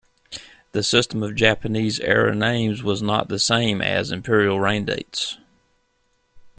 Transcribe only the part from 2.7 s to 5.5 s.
was not the same as Imperial reign dates.